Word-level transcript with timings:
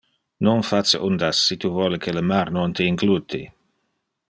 Non 0.45 0.61
face 0.69 1.01
undas, 1.09 1.41
si 1.49 1.57
tu 1.65 1.69
vole 1.77 1.99
que 2.05 2.15
le 2.17 2.25
mar 2.31 2.51
non 2.57 2.73
te 2.79 2.89
ingluti. 2.95 3.43